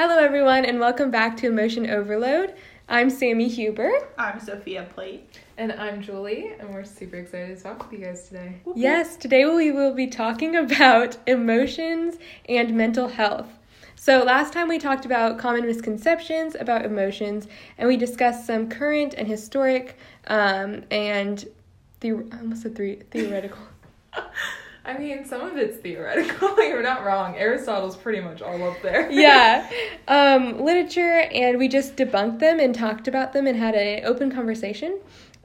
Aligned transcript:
Hello, 0.00 0.16
everyone, 0.16 0.64
and 0.64 0.78
welcome 0.78 1.10
back 1.10 1.36
to 1.38 1.48
Emotion 1.48 1.90
Overload. 1.90 2.54
I'm 2.88 3.10
Sammy 3.10 3.48
Huber. 3.48 3.90
I'm 4.16 4.38
Sophia 4.38 4.86
Plate. 4.94 5.40
And 5.56 5.72
I'm 5.72 6.00
Julie, 6.02 6.52
and 6.60 6.72
we're 6.72 6.84
super 6.84 7.16
excited 7.16 7.56
to 7.56 7.60
talk 7.60 7.82
with 7.82 7.98
you 7.98 8.06
guys 8.06 8.28
today. 8.28 8.60
Yes, 8.76 9.16
today 9.16 9.44
we 9.44 9.72
will 9.72 9.92
be 9.92 10.06
talking 10.06 10.54
about 10.54 11.16
emotions 11.26 12.16
and 12.48 12.76
mental 12.76 13.08
health. 13.08 13.48
So, 13.96 14.22
last 14.22 14.52
time 14.52 14.68
we 14.68 14.78
talked 14.78 15.04
about 15.04 15.36
common 15.36 15.66
misconceptions 15.66 16.54
about 16.54 16.84
emotions, 16.84 17.48
and 17.76 17.88
we 17.88 17.96
discussed 17.96 18.46
some 18.46 18.68
current 18.68 19.14
and 19.14 19.26
historic 19.26 19.98
um, 20.28 20.84
and 20.92 21.44
the 21.98 22.12
I 22.12 22.38
almost 22.38 22.62
said 22.62 22.76
three, 22.76 23.02
theoretical. 23.10 23.58
I 24.88 24.96
mean, 24.96 25.26
some 25.26 25.42
of 25.42 25.58
it's 25.58 25.76
theoretical. 25.76 26.56
You're 26.56 26.82
not 26.82 27.04
wrong. 27.04 27.36
Aristotle's 27.36 27.94
pretty 27.94 28.20
much 28.20 28.40
all 28.40 28.70
up 28.70 28.80
there. 28.80 29.10
yeah, 29.12 29.70
um, 30.08 30.64
literature, 30.64 31.28
and 31.30 31.58
we 31.58 31.68
just 31.68 31.94
debunked 31.94 32.38
them 32.38 32.58
and 32.58 32.74
talked 32.74 33.06
about 33.06 33.34
them 33.34 33.46
and 33.46 33.58
had 33.58 33.74
an 33.74 34.06
open 34.06 34.32
conversation. 34.32 34.98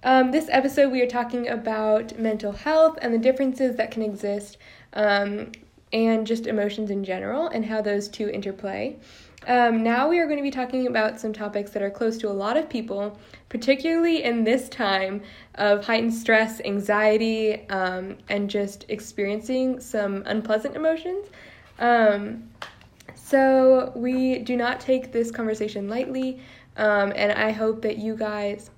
Um, 0.04 0.32
this 0.32 0.48
episode, 0.49 0.94
we 0.94 1.02
are 1.02 1.08
talking 1.08 1.49
about 1.49 2.18
mental 2.18 2.54
health 2.54 2.98
and 3.02 3.13
the 3.13 3.18
differences 3.18 3.76
that 3.76 3.91
can 3.91 4.02
exist, 4.02 4.58
um, 4.94 5.52
and 5.91 6.26
just 6.26 6.48
emotions 6.48 6.90
in 6.90 7.04
general, 7.04 7.49
and 7.49 7.66
how 7.66 7.82
those 7.82 8.07
two 8.07 8.30
interplay. 8.30 8.96
Um, 9.48 9.84
now 9.84 10.08
we 10.08 10.20
are 10.20 10.26
going 10.26 10.38
to 10.38 10.44
be 10.44 10.52
talking 10.52 10.88
about 10.88 11.20
some 11.20 11.34
topics 11.34 11.72
that 11.72 11.82
are 11.82 11.90
close 11.90 12.18
to 12.20 12.30
a 12.30 12.32
lot 12.32 12.56
of 12.56 12.70
people, 12.70 13.18
particularly 13.50 14.24
in 14.24 14.44
this 14.44 14.70
time 14.70 15.22
of 15.56 15.86
heightened 15.86 16.14
stress, 16.14 16.62
anxiety, 16.62 17.68
um, 17.70 18.18
and 18.30 18.50
just 18.50 18.86
experiencing 18.90 19.80
some 19.80 20.24
unpleasant 20.26 20.76
emotions. 20.76 21.28
Um, 21.80 22.50
so 23.16 23.92
we 23.96 24.40
do 24.40 24.56
not 24.56 24.80
take 24.80 25.12
this 25.12 25.32
conversation 25.32 25.90
lightly, 25.90 26.40
um, 26.78 27.12
and 27.16 27.32
I 27.34 27.52
hope 27.52 27.82
that 27.82 27.98
you 27.98 28.16
guys 28.16 28.70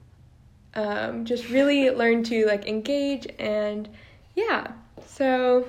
um, 0.74 1.26
just 1.26 1.50
really 1.50 1.90
learn 1.92 2.24
to 2.26 2.46
like 2.48 2.68
engage 2.68 3.28
and 3.40 3.88
yeah. 4.36 4.72
So 5.06 5.66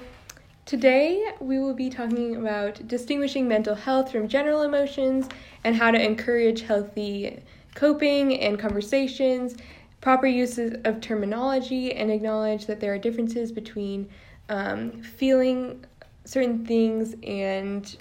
Today, 0.66 1.32
we 1.38 1.60
will 1.60 1.74
be 1.74 1.88
talking 1.88 2.34
about 2.34 2.88
distinguishing 2.88 3.46
mental 3.46 3.76
health 3.76 4.10
from 4.10 4.26
general 4.26 4.62
emotions 4.62 5.28
and 5.62 5.76
how 5.76 5.92
to 5.92 6.04
encourage 6.04 6.62
healthy 6.62 7.38
coping 7.76 8.40
and 8.40 8.58
conversations, 8.58 9.54
proper 10.00 10.26
uses 10.26 10.80
of 10.84 11.00
terminology, 11.00 11.92
and 11.92 12.10
acknowledge 12.10 12.66
that 12.66 12.80
there 12.80 12.92
are 12.92 12.98
differences 12.98 13.52
between 13.52 14.08
um, 14.48 14.90
feeling 15.02 15.84
certain 16.24 16.66
things 16.66 17.14
and 17.22 17.96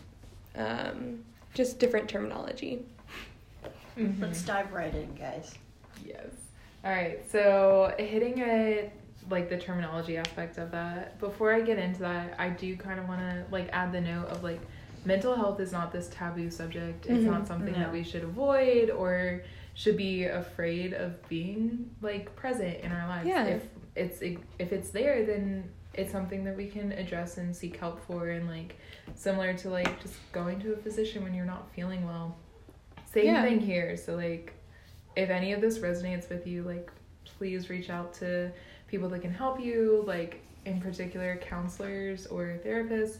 um, 0.56 1.24
just 1.54 1.78
different 1.78 2.10
terminology. 2.10 2.84
Mm-hmm. 3.96 4.24
Let's 4.24 4.42
dive 4.42 4.74
right 4.74 4.94
in, 4.96 5.14
guys. 5.14 5.54
Yes. 6.04 6.26
All 6.84 6.90
right. 6.90 7.20
So, 7.32 7.94
hitting 8.00 8.40
a 8.40 8.92
like 9.30 9.50
the 9.50 9.58
terminology 9.58 10.18
aspect 10.18 10.58
of 10.58 10.72
that. 10.72 11.20
Before 11.20 11.54
I 11.54 11.62
get 11.62 11.78
into 11.78 12.02
that, 12.02 12.36
I 12.38 12.50
do 12.50 12.76
kind 12.78 13.00
of 13.00 13.08
want 13.08 13.22
to 13.22 13.45
like 13.52 13.70
add 13.72 13.92
the 13.92 14.02
note 14.02 14.28
of 14.28 14.44
like 14.44 14.62
mental 15.06 15.36
health 15.36 15.59
is 15.59 15.72
not 15.72 15.92
this 15.92 16.09
taboo 16.09 16.50
subject. 16.50 17.06
It's 17.06 17.20
mm-hmm. 17.20 17.31
not 17.31 17.48
something 17.48 17.73
no. 17.73 17.80
that 17.80 17.92
we 17.92 18.03
should 18.03 18.23
avoid 18.23 18.90
or 18.90 19.44
should 19.73 19.98
be 19.98 20.26
afraid 20.26 20.94
of 20.94 21.28
being 21.28 21.90
like 22.02 22.36
present 22.36 22.80
in 22.81 22.92
our 22.92 23.08
lives. 23.08 23.28
Yeah. 23.28 23.46
If 23.46 23.64
it's 23.96 24.22
if 24.59 24.72
it's 24.72 24.90
there, 24.90 25.26
then 25.26 25.70
it's 25.94 26.12
something 26.12 26.44
that 26.44 26.56
we 26.56 26.68
can 26.68 26.92
address 26.92 27.38
and 27.38 27.56
seek 27.56 27.78
help 27.78 28.06
for 28.06 28.30
and 28.30 28.50
like 28.50 28.78
similar 29.16 29.53
to 29.53 29.70
like 29.70 30.02
just 30.02 30.16
going 30.31 30.59
to 30.62 30.73
a 30.73 30.78
physician 30.78 31.23
when 31.23 31.34
you're 31.34 31.46
not 31.46 31.72
feeling 31.73 32.06
well. 32.06 32.36
Same 33.12 33.26
yeah. 33.26 33.44
thing 33.44 33.59
here. 33.59 33.96
So 33.98 34.16
like 34.16 34.53
if 35.16 35.30
any 35.30 35.53
of 35.53 35.62
this 35.62 35.80
resonates 35.80 36.30
with 36.30 36.46
you, 36.46 36.64
like 36.64 36.92
please 37.38 37.70
reach 37.70 37.90
out 37.90 38.14
to 38.14 38.52
people 38.96 39.10
that 39.10 39.22
can 39.22 39.34
help 39.34 39.59
you, 39.59 40.06
like 40.08 40.42
in 40.64 40.80
particular 40.80 41.36
counselors 41.36 42.28
or 42.28 42.58
therapists. 42.66 43.18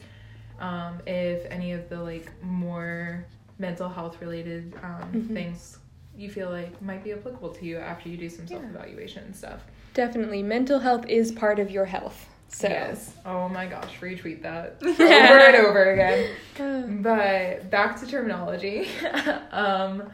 Um, 0.57 1.01
if 1.05 1.45
any 1.51 1.73
of 1.73 1.89
the 1.89 2.01
like 2.01 2.31
more 2.41 3.25
mental 3.59 3.89
health 3.89 4.22
related 4.22 4.73
um, 4.81 5.01
mm-hmm. 5.11 5.33
things 5.33 5.79
you 6.17 6.29
feel 6.29 6.49
like 6.49 6.81
might 6.81 7.03
be 7.03 7.11
applicable 7.11 7.49
to 7.49 7.66
you 7.66 7.77
after 7.77 8.07
you 8.07 8.16
do 8.16 8.29
some 8.29 8.47
self 8.47 8.63
evaluation 8.63 9.25
and 9.25 9.35
stuff. 9.35 9.63
Definitely, 9.94 10.44
mental 10.44 10.79
health 10.79 11.05
is 11.09 11.33
part 11.33 11.59
of 11.59 11.69
your 11.69 11.83
health. 11.83 12.25
So. 12.47 12.69
Yes. 12.69 13.11
Oh 13.25 13.49
my 13.49 13.66
gosh, 13.66 13.99
retweet 13.99 14.44
that 14.44 14.78
over 14.81 15.03
and 15.03 15.55
over 15.57 15.91
again. 15.91 17.01
but 17.01 17.69
back 17.69 17.99
to 17.99 18.07
terminology. 18.07 18.88
um, 19.51 20.09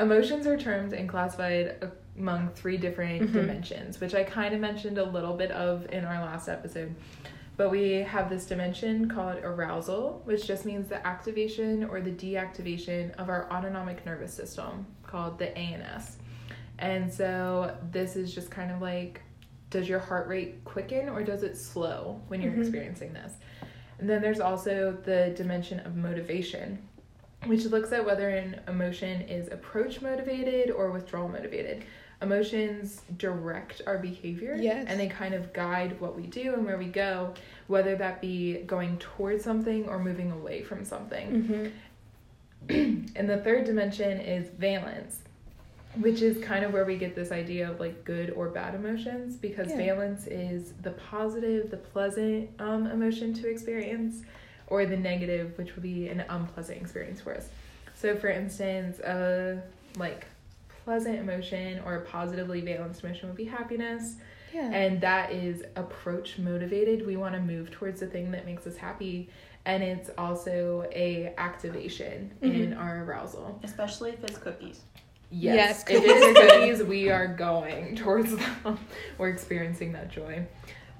emotions 0.00 0.48
are 0.48 0.58
termed 0.58 0.92
and 0.92 1.08
classified 1.08 1.92
among 2.18 2.50
three 2.50 2.76
different 2.76 3.22
mm-hmm. 3.22 3.32
dimensions, 3.32 4.00
which 4.00 4.14
I 4.14 4.22
kind 4.24 4.54
of 4.54 4.60
mentioned 4.60 4.98
a 4.98 5.04
little 5.04 5.34
bit 5.34 5.50
of 5.50 5.86
in 5.90 6.04
our 6.04 6.20
last 6.20 6.48
episode. 6.48 6.94
But 7.56 7.70
we 7.70 7.92
have 7.92 8.30
this 8.30 8.46
dimension 8.46 9.08
called 9.08 9.38
arousal, 9.42 10.22
which 10.24 10.46
just 10.46 10.64
means 10.64 10.88
the 10.88 11.06
activation 11.06 11.84
or 11.84 12.00
the 12.00 12.10
deactivation 12.10 13.14
of 13.16 13.28
our 13.28 13.50
autonomic 13.52 14.04
nervous 14.06 14.32
system 14.32 14.86
called 15.06 15.38
the 15.38 15.56
ANS. 15.56 16.16
And 16.78 17.12
so 17.12 17.76
this 17.90 18.16
is 18.16 18.34
just 18.34 18.50
kind 18.50 18.70
of 18.72 18.80
like 18.80 19.20
does 19.72 19.88
your 19.88 19.98
heart 19.98 20.28
rate 20.28 20.62
quicken 20.64 21.08
or 21.08 21.22
does 21.22 21.42
it 21.42 21.56
slow 21.56 22.20
when 22.28 22.42
you're 22.42 22.52
mm-hmm. 22.52 22.60
experiencing 22.60 23.12
this? 23.12 23.32
And 23.98 24.08
then 24.08 24.20
there's 24.20 24.40
also 24.40 24.96
the 25.04 25.32
dimension 25.36 25.80
of 25.80 25.96
motivation, 25.96 26.78
which 27.46 27.64
looks 27.64 27.90
at 27.90 28.04
whether 28.04 28.28
an 28.28 28.60
emotion 28.68 29.22
is 29.22 29.48
approach 29.48 30.02
motivated 30.02 30.70
or 30.70 30.90
withdrawal 30.90 31.28
motivated 31.28 31.84
emotions 32.22 33.02
direct 33.16 33.82
our 33.86 33.98
behavior 33.98 34.56
yes. 34.58 34.84
and 34.88 34.98
they 34.98 35.08
kind 35.08 35.34
of 35.34 35.52
guide 35.52 36.00
what 36.00 36.16
we 36.16 36.26
do 36.26 36.54
and 36.54 36.64
where 36.64 36.78
we 36.78 36.86
go 36.86 37.32
whether 37.66 37.96
that 37.96 38.20
be 38.20 38.58
going 38.66 38.96
towards 38.98 39.42
something 39.42 39.88
or 39.88 39.98
moving 39.98 40.30
away 40.30 40.62
from 40.62 40.84
something 40.84 41.72
mm-hmm. 42.68 43.06
and 43.16 43.28
the 43.28 43.38
third 43.38 43.64
dimension 43.64 44.20
is 44.20 44.48
valence 44.50 45.18
which 45.96 46.22
is 46.22 46.42
kind 46.42 46.64
of 46.64 46.72
where 46.72 46.86
we 46.86 46.96
get 46.96 47.14
this 47.14 47.30
idea 47.32 47.70
of 47.70 47.78
like 47.78 48.04
good 48.04 48.30
or 48.30 48.48
bad 48.48 48.74
emotions 48.74 49.36
because 49.36 49.68
yeah. 49.68 49.76
valence 49.76 50.26
is 50.26 50.72
the 50.82 50.92
positive 50.92 51.70
the 51.70 51.76
pleasant 51.76 52.48
um, 52.58 52.86
emotion 52.86 53.34
to 53.34 53.48
experience 53.48 54.22
or 54.68 54.86
the 54.86 54.96
negative 54.96 55.56
which 55.58 55.74
would 55.74 55.82
be 55.82 56.08
an 56.08 56.24
unpleasant 56.30 56.80
experience 56.80 57.20
for 57.20 57.34
us 57.34 57.48
so 57.94 58.16
for 58.16 58.28
instance 58.28 59.00
uh 59.00 59.60
like 59.98 60.26
pleasant 60.84 61.18
emotion 61.18 61.80
or 61.84 61.96
a 61.96 62.00
positively 62.02 62.60
valenced 62.60 63.04
emotion 63.04 63.28
would 63.28 63.36
be 63.36 63.44
happiness. 63.44 64.16
Yeah. 64.52 64.70
And 64.70 65.00
that 65.00 65.32
is 65.32 65.62
approach 65.76 66.38
motivated. 66.38 67.06
We 67.06 67.16
want 67.16 67.34
to 67.34 67.40
move 67.40 67.70
towards 67.70 68.00
the 68.00 68.06
thing 68.06 68.30
that 68.32 68.44
makes 68.44 68.66
us 68.66 68.76
happy. 68.76 69.30
And 69.64 69.82
it's 69.82 70.10
also 70.18 70.88
a 70.92 71.32
activation 71.38 72.32
mm-hmm. 72.42 72.62
in 72.62 72.72
our 72.74 73.04
arousal. 73.04 73.60
Especially 73.62 74.10
if 74.10 74.22
it's 74.24 74.38
cookies. 74.38 74.80
Yes, 75.30 75.84
yes 75.88 76.02
if 76.02 76.04
it's 76.04 76.40
cookies, 76.40 76.82
we 76.82 77.08
are 77.08 77.26
going 77.26 77.96
towards 77.96 78.36
them. 78.36 78.78
We're 79.16 79.30
experiencing 79.30 79.92
that 79.92 80.10
joy. 80.10 80.46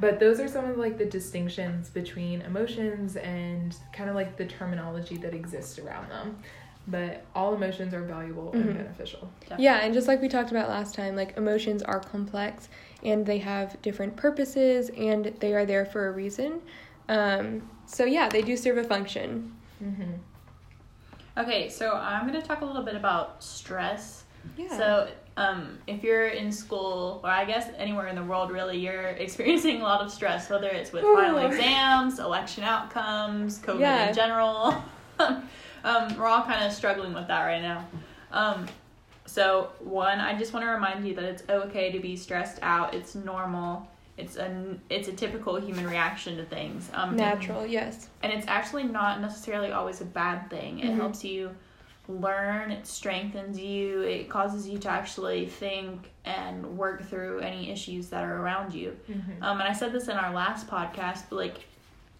But 0.01 0.19
those 0.19 0.41
are 0.41 0.49
some 0.49 0.65
of 0.65 0.79
like 0.79 0.97
the 0.97 1.05
distinctions 1.05 1.91
between 1.91 2.41
emotions 2.43 3.17
and 3.17 3.77
kind 3.93 4.09
of 4.09 4.17
like 4.17 4.37
the 4.37 4.47
terminology 4.47 5.17
that 5.19 5.35
exists 5.35 5.79
around 5.79 6.11
them 6.11 6.39
but 6.89 7.25
all 7.35 7.55
emotions 7.55 7.95
are 7.95 8.03
valuable 8.03 8.47
mm-hmm. 8.47 8.69
and 8.69 8.77
beneficial. 8.77 9.31
Definitely. 9.41 9.65
Yeah, 9.65 9.77
and 9.79 9.95
just 9.95 10.09
like 10.09 10.21
we 10.21 10.29
talked 10.29 10.51
about 10.51 10.69
last 10.69 10.95
time, 10.95 11.15
like 11.17 11.37
emotions 11.37 11.83
are 11.83 12.01
complex 12.01 12.69
and 13.05 13.25
they 13.25 13.39
have 13.39 13.81
different 13.83 14.17
purposes 14.17 14.91
and 14.97 15.27
they 15.41 15.55
are 15.55 15.65
there 15.65 15.87
for 15.87 16.09
a 16.09 16.13
reason. 16.13 16.61
Um, 17.09 17.69
so 17.87 18.05
yeah, 18.05 18.29
they 18.29 18.43
do 18.43 18.57
serve 18.57 18.79
a 18.79 18.85
function. 18.85 19.55
Mm-hmm. 19.83 20.13
Okay, 21.39 21.69
so 21.69 21.95
I'm 21.97 22.27
going 22.27 22.41
to 22.41 22.47
talk 22.47 22.61
a 22.61 22.65
little 22.65 22.83
bit 22.83 22.95
about 22.95 23.43
stress. 23.43 24.25
Yeah. 24.57 24.77
So 24.77 25.09
um, 25.37 25.79
if 25.87 26.03
you're 26.03 26.29
in 26.29 26.53
school, 26.53 27.21
or 27.25 27.31
I 27.31 27.45
guess 27.45 27.69
anywhere 27.79 28.09
in 28.09 28.17
the 28.17 28.25
world, 28.25 28.51
really, 28.51 28.79
you're 28.79 29.03
experiencing 29.19 29.81
a 29.81 29.85
lot 29.85 30.03
of 30.03 30.13
stress, 30.13 30.51
whether 30.51 30.69
it's 30.69 30.93
with 30.93 31.05
Ooh. 31.05 31.15
final 31.15 31.39
exams, 31.39 32.19
election 32.19 32.65
outcomes, 32.65 33.61
COVID 33.61 33.81
yeah. 33.81 34.09
in 34.09 34.15
general. 34.15 34.83
um, 35.85 36.17
we're 36.17 36.27
all 36.27 36.43
kind 36.43 36.65
of 36.65 36.73
struggling 36.73 37.13
with 37.13 37.29
that 37.29 37.45
right 37.45 37.63
now. 37.63 37.87
Um, 38.31 38.67
so 39.27 39.71
one, 39.81 40.21
I 40.21 40.39
just 40.39 40.53
want 40.53 40.65
to 40.65 40.71
remind 40.71 41.07
you 41.07 41.15
that 41.15 41.25
it's 41.25 41.43
okay 41.49 41.93
to 41.93 42.01
be 42.01 42.17
stressed 42.17 42.59
out. 42.63 42.95
It's 42.95 43.15
normal. 43.15 43.89
It's 44.19 44.37
a 44.37 44.77
it's 44.91 45.09
a 45.09 45.13
typical 45.13 45.59
human 45.61 45.87
reaction 45.87 46.37
to 46.37 46.45
things. 46.45 46.91
Um, 46.93 47.17
Natural, 47.17 47.67
yes. 47.67 48.09
And 48.23 48.33
it's 48.33 48.47
actually 48.47 48.85
not 48.85 49.21
necessarily 49.21 49.73
always 49.73 50.01
a 50.01 50.05
bad 50.05 50.51
thing. 50.51 50.81
It 50.81 50.87
mm-hmm. 50.87 50.97
helps 50.97 51.25
you 51.25 51.55
learn. 52.09 52.71
It 52.71 52.87
strengthens 52.87 53.59
you. 53.59 54.03
It 54.03 54.29
causes 54.29 54.69
you 54.69 54.79
to 54.79 54.89
actually 54.89 55.47
think 55.47 56.11
and 56.25 56.77
work 56.77 57.05
through 57.05 57.41
any 57.41 57.71
issues 57.71 58.09
that 58.09 58.25
are 58.25 58.39
around 58.39 58.75
you. 58.75 58.97
Mm-hmm. 59.11 59.43
Um, 59.43 59.61
and 59.61 59.69
I 59.69 59.73
said 59.73 59.93
this 59.93 60.09
in 60.09 60.17
our 60.17 60.33
last 60.35 60.69
podcast, 60.69 61.25
but 61.31 61.37
like 61.37 61.61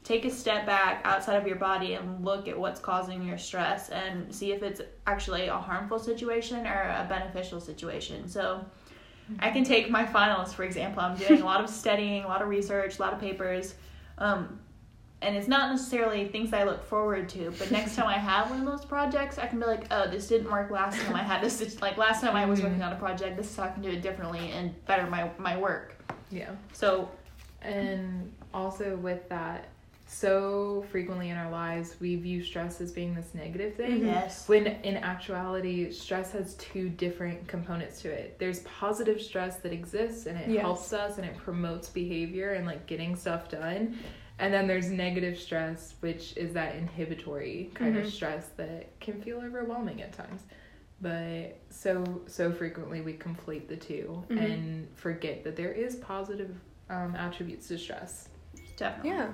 take 0.05 0.25
a 0.25 0.31
step 0.31 0.67
back 0.67 1.01
outside 1.05 1.37
of 1.37 1.47
your 1.47 1.57
body 1.57 1.95
and 1.95 2.25
look 2.25 2.49
at 2.49 2.59
what's 2.59 2.81
causing 2.81 3.23
your 3.27 3.39
stress 3.39 3.89
and 3.91 4.35
see 4.35 4.53
if 4.53 4.63
it's 4.63 4.81
actually 5.07 5.47
a 5.47 5.57
harmful 5.57 5.99
situation 5.99 6.67
or 6.67 6.83
a 6.83 7.07
beneficial 7.09 7.61
situation. 7.61 8.29
So 8.29 8.65
I 9.39 9.51
can 9.51 9.65
take 9.65 9.91
my 9.91 10.05
finals, 10.05 10.53
for 10.53 10.65
example. 10.65 11.03
I'm 11.03 11.17
doing 11.17 11.41
a 11.41 11.45
lot 11.45 11.63
of 11.63 11.71
studying, 11.83 12.25
a 12.25 12.29
lot 12.29 12.43
of 12.43 12.49
research, 12.49 12.99
a 12.99 13.03
lot 13.03 13.13
of 13.13 13.21
papers. 13.21 13.75
Um, 14.19 14.59
and 15.21 15.37
it's 15.37 15.47
not 15.47 15.71
necessarily 15.71 16.27
things 16.27 16.53
I 16.53 16.65
look 16.65 16.85
forward 16.85 17.29
to, 17.31 17.53
but 17.57 17.71
next 17.71 17.95
time 17.95 18.09
I 18.09 18.19
have 18.19 18.51
one 18.51 18.61
of 18.61 18.67
those 18.67 18.85
projects, 18.85 19.39
I 19.39 19.47
can 19.47 19.61
be 19.61 19.67
like, 19.67 19.85
oh, 19.93 20.11
this 20.11 20.27
didn't 20.27 20.51
work 20.51 20.73
last 20.73 21.01
time 21.01 21.15
I 21.15 21.23
had 21.23 21.41
this. 21.41 21.81
Like 21.81 21.97
last 21.97 22.21
time 22.21 22.35
I 22.35 22.45
was 22.45 22.61
working 22.61 22.83
on 22.83 22.93
a 22.93 22.97
project, 22.97 23.37
this 23.37 23.49
is 23.49 23.57
how 23.57 23.65
I 23.65 23.69
can 23.69 23.83
do 23.83 23.91
it 23.91 24.03
differently 24.03 24.51
and 24.51 24.75
better 24.87 25.09
my, 25.09 25.31
my 25.39 25.57
work. 25.57 25.97
Yeah. 26.31 26.51
So, 26.73 27.09
and 27.63 28.33
also 28.53 28.97
with 28.97 29.29
that, 29.29 29.69
so 30.13 30.85
frequently 30.91 31.31
in 31.31 31.37
our 31.37 31.51
lives 31.51 31.97
we 31.99 32.17
view 32.17 32.43
stress 32.43 32.81
as 32.81 32.93
being 32.93 33.15
this 33.15 33.35
negative 33.35 33.75
thing. 33.75 33.99
Mm-hmm. 33.99 34.07
Yes. 34.07 34.49
When 34.49 34.67
in 34.67 34.99
actuality, 34.99 35.91
stress 35.91 36.33
has 36.33 36.55
two 36.55 36.91
different 36.91 37.49
components 37.49 38.03
to 38.03 38.11
it. 38.11 38.39
There's 38.39 38.61
positive 38.61 39.21
stress 39.21 39.57
that 39.59 39.73
exists 39.73 40.27
and 40.27 40.39
it 40.39 40.51
yes. 40.51 40.61
helps 40.61 40.93
us 40.93 41.19
and 41.19 41.27
it 41.27 41.37
promotes 41.39 41.89
behavior 41.89 42.53
and 42.53 42.67
like 42.67 42.87
getting 42.87 43.17
stuff 43.17 43.49
done. 43.49 43.99
And 44.39 44.53
then 44.53 44.67
there's 44.67 44.91
negative 44.91 45.39
stress, 45.39 45.95
which 46.01 46.37
is 46.37 46.53
that 46.53 46.75
inhibitory 46.75 47.71
kind 47.75 47.95
mm-hmm. 47.95 48.05
of 48.05 48.13
stress 48.13 48.49
that 48.57 48.99
can 49.01 49.21
feel 49.23 49.39
overwhelming 49.39 50.03
at 50.03 50.13
times. 50.13 50.43
But 51.01 51.59
so 51.71 52.23
so 52.27 52.53
frequently 52.53 53.01
we 53.01 53.15
conflate 53.15 53.67
the 53.67 53.77
2 53.77 54.25
mm-hmm. 54.29 54.39
and 54.39 54.89
forget 54.95 55.43
that 55.45 55.57
there 55.57 55.73
is 55.73 55.97
positive 55.97 56.55
um, 56.91 57.17
attributes 57.17 57.67
to 57.69 57.79
stress. 57.79 58.29
Definitely. 58.77 59.11
Yeah. 59.11 59.29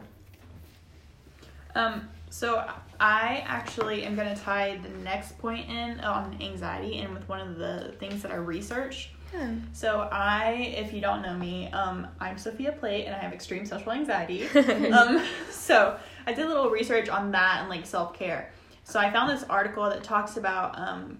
Um, 1.78 2.08
so 2.28 2.68
I 2.98 3.44
actually 3.46 4.02
am 4.02 4.16
going 4.16 4.34
to 4.34 4.40
tie 4.40 4.78
the 4.82 4.88
next 5.04 5.38
point 5.38 5.70
in 5.70 6.00
on 6.00 6.36
anxiety 6.40 6.98
and 6.98 7.14
with 7.14 7.28
one 7.28 7.40
of 7.40 7.56
the 7.56 7.94
things 8.00 8.20
that 8.22 8.32
I 8.32 8.34
researched. 8.34 9.10
Yeah. 9.32 9.52
So 9.72 10.08
I, 10.10 10.74
if 10.76 10.92
you 10.92 11.00
don't 11.00 11.22
know 11.22 11.34
me, 11.34 11.70
um, 11.70 12.08
I'm 12.18 12.36
Sophia 12.36 12.72
Plate 12.72 13.04
and 13.04 13.14
I 13.14 13.18
have 13.18 13.32
extreme 13.32 13.64
social 13.64 13.92
anxiety. 13.92 14.48
um, 14.90 15.24
so 15.50 15.96
I 16.26 16.32
did 16.32 16.46
a 16.46 16.48
little 16.48 16.70
research 16.70 17.08
on 17.08 17.30
that 17.32 17.58
and 17.60 17.68
like 17.68 17.86
self 17.86 18.12
care. 18.12 18.52
So 18.82 18.98
I 18.98 19.12
found 19.12 19.30
this 19.30 19.44
article 19.48 19.84
that 19.84 20.02
talks 20.02 20.36
about 20.36 20.76
um, 20.76 21.18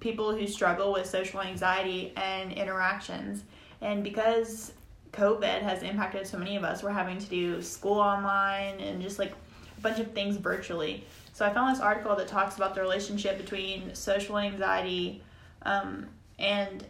people 0.00 0.36
who 0.36 0.46
struggle 0.46 0.92
with 0.92 1.06
social 1.06 1.40
anxiety 1.40 2.12
and 2.16 2.52
interactions. 2.52 3.44
And 3.80 4.04
because 4.04 4.72
COVID 5.12 5.62
has 5.62 5.82
impacted 5.82 6.26
so 6.26 6.36
many 6.36 6.56
of 6.56 6.64
us, 6.64 6.82
we're 6.82 6.90
having 6.90 7.18
to 7.18 7.26
do 7.26 7.62
school 7.62 7.98
online 7.98 8.80
and 8.80 9.00
just 9.00 9.18
like 9.18 9.32
bunch 9.82 9.98
of 9.98 10.12
things 10.12 10.36
virtually. 10.36 11.04
So 11.32 11.46
I 11.46 11.52
found 11.52 11.74
this 11.74 11.82
article 11.82 12.14
that 12.16 12.28
talks 12.28 12.56
about 12.56 12.74
the 12.74 12.80
relationship 12.80 13.38
between 13.38 13.94
social 13.94 14.38
anxiety 14.38 15.22
um, 15.62 16.06
and 16.38 16.84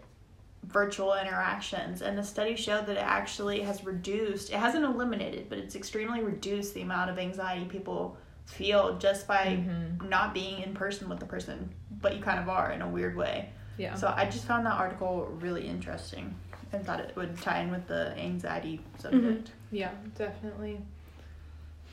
virtual 0.64 1.14
interactions. 1.14 2.02
And 2.02 2.16
the 2.16 2.22
study 2.22 2.56
showed 2.56 2.86
that 2.86 2.96
it 2.96 3.02
actually 3.02 3.60
has 3.60 3.84
reduced, 3.84 4.50
it 4.50 4.56
hasn't 4.56 4.84
eliminated, 4.84 5.48
but 5.48 5.58
it's 5.58 5.76
extremely 5.76 6.22
reduced 6.22 6.74
the 6.74 6.82
amount 6.82 7.10
of 7.10 7.18
anxiety 7.18 7.64
people 7.66 8.16
feel 8.46 8.98
just 8.98 9.26
by 9.26 9.62
mm-hmm. 9.66 10.08
not 10.08 10.34
being 10.34 10.62
in 10.62 10.74
person 10.74 11.08
with 11.08 11.20
the 11.20 11.26
person, 11.26 11.70
but 12.00 12.16
you 12.16 12.22
kind 12.22 12.40
of 12.40 12.48
are 12.48 12.72
in 12.72 12.82
a 12.82 12.88
weird 12.88 13.16
way. 13.16 13.50
Yeah. 13.78 13.94
So 13.94 14.12
I 14.14 14.26
just 14.26 14.46
found 14.46 14.66
that 14.66 14.74
article 14.74 15.28
really 15.40 15.66
interesting 15.66 16.34
and 16.72 16.84
thought 16.84 17.00
it 17.00 17.14
would 17.16 17.40
tie 17.40 17.60
in 17.60 17.70
with 17.70 17.86
the 17.86 18.16
anxiety 18.18 18.80
subject. 18.98 19.46
Mm-hmm. 19.46 19.76
Yeah, 19.76 19.92
definitely. 20.16 20.80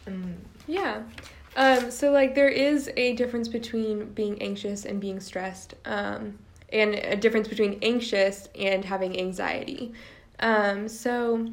And 0.08 0.44
yeah. 0.68 1.04
Um, 1.56 1.90
so 1.92 2.12
like 2.12 2.36
there 2.36 2.50
is 2.50 2.92
a 2.98 3.14
difference 3.14 3.48
between 3.48 4.06
being 4.14 4.42
anxious 4.42 4.86
and 4.86 5.02
being 5.02 5.20
stressed, 5.20 5.74
um, 5.86 6.38
and 6.72 6.96
a 6.96 7.16
difference 7.16 7.48
between 7.48 7.80
anxious 7.82 8.48
and 8.60 8.86
having 8.86 9.20
anxiety. 9.20 9.94
Um, 10.40 10.88
so 10.88 11.48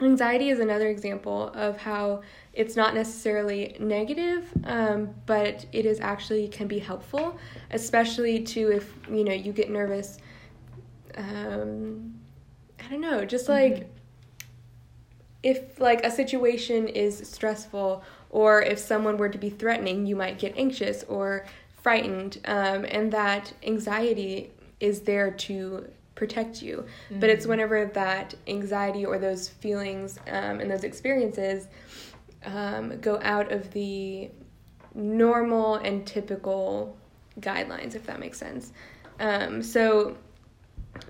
anxiety 0.00 0.50
is 0.50 0.60
another 0.60 0.88
example 0.88 1.50
of 1.54 1.78
how 1.78 2.22
it's 2.52 2.76
not 2.76 2.94
necessarily 2.94 3.76
negative, 3.78 4.52
um, 4.64 5.14
but 5.24 5.64
it 5.72 5.86
is 5.86 6.00
actually 6.00 6.48
can 6.48 6.66
be 6.66 6.78
helpful, 6.78 7.38
especially 7.70 8.42
to 8.42 8.72
if 8.72 8.92
you 9.08 9.24
know 9.24 9.32
you 9.32 9.52
get 9.52 9.70
nervous. 9.70 10.18
Um, 11.16 12.14
I 12.78 12.88
don't 12.90 13.00
know, 13.00 13.24
just 13.24 13.48
like. 13.48 13.74
Mm-hmm 13.74 13.99
if 15.42 15.80
like 15.80 16.04
a 16.04 16.10
situation 16.10 16.88
is 16.88 17.28
stressful 17.28 18.02
or 18.30 18.62
if 18.62 18.78
someone 18.78 19.16
were 19.16 19.28
to 19.28 19.38
be 19.38 19.50
threatening, 19.50 20.06
you 20.06 20.16
might 20.16 20.38
get 20.38 20.56
anxious 20.56 21.04
or 21.04 21.46
frightened, 21.82 22.38
um, 22.44 22.84
and 22.84 23.12
that 23.12 23.52
anxiety 23.62 24.52
is 24.78 25.00
there 25.00 25.30
to 25.30 25.88
protect 26.14 26.62
you. 26.62 26.84
Mm-hmm. 27.08 27.20
But 27.20 27.30
it's 27.30 27.42
mm-hmm. 27.42 27.50
whenever 27.50 27.86
that 27.86 28.34
anxiety 28.46 29.04
or 29.04 29.18
those 29.18 29.48
feelings 29.48 30.18
um, 30.28 30.60
and 30.60 30.70
those 30.70 30.84
experiences 30.84 31.66
um, 32.44 33.00
go 33.00 33.18
out 33.22 33.50
of 33.50 33.70
the 33.72 34.30
normal 34.94 35.76
and 35.76 36.06
typical 36.06 36.96
guidelines, 37.40 37.94
if 37.94 38.06
that 38.06 38.20
makes 38.20 38.38
sense. 38.38 38.72
Um, 39.18 39.62
so 39.62 40.16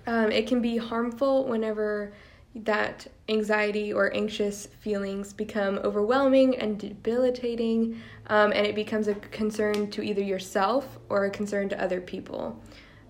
um, 0.07 0.31
it 0.31 0.47
can 0.47 0.61
be 0.61 0.77
harmful 0.77 1.45
whenever 1.45 2.13
that 2.53 3.07
anxiety 3.29 3.93
or 3.93 4.13
anxious 4.13 4.67
feelings 4.79 5.31
become 5.31 5.79
overwhelming 5.79 6.57
and 6.57 6.77
debilitating, 6.77 8.01
um, 8.27 8.51
and 8.51 8.67
it 8.67 8.75
becomes 8.75 9.07
a 9.07 9.15
concern 9.15 9.89
to 9.91 10.01
either 10.01 10.21
yourself 10.21 10.99
or 11.09 11.25
a 11.25 11.29
concern 11.29 11.69
to 11.69 11.81
other 11.81 12.01
people. 12.01 12.59